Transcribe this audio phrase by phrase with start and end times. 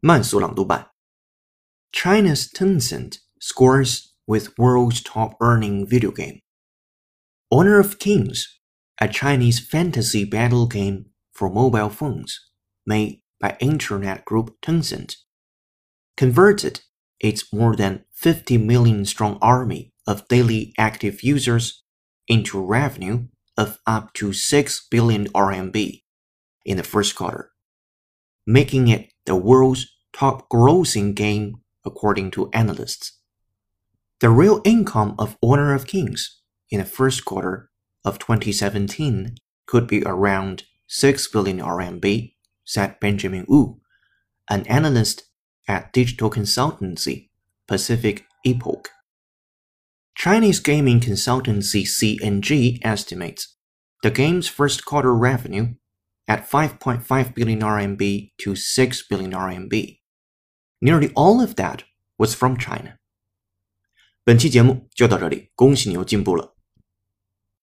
[0.00, 0.90] 慢速朗读版。
[1.92, 6.40] China's Tencent scores with world's top earning video game.
[7.50, 8.60] Honor of Kings,
[9.00, 12.38] a Chinese fantasy battle game for mobile phones
[12.86, 15.16] made by internet group Tencent,
[16.16, 16.80] converted
[17.20, 21.82] its more than 50 million strong army of daily active users
[22.26, 26.02] into revenue of up to 6 billion RMB
[26.64, 27.50] in the first quarter,
[28.46, 33.19] making it the world's top grossing game according to analysts.
[34.19, 36.41] The real income of Honor of Kings
[36.71, 37.69] in the first quarter
[38.03, 39.35] of 2017
[39.67, 42.33] could be around 6 billion RMB,
[42.65, 43.79] said Benjamin Wu,
[44.49, 45.23] an analyst
[45.67, 47.29] at digital consultancy
[47.67, 48.89] Pacific Epoch.
[50.15, 53.55] Chinese gaming consultancy CNG estimates
[54.03, 55.75] the game's first quarter revenue
[56.26, 60.00] at 5.5 billion RMB to 6 billion RMB.
[60.80, 61.84] Nearly all of that
[62.18, 62.98] was from China.
[64.24, 66.55] 本期节目就到这里，恭喜你又进步了。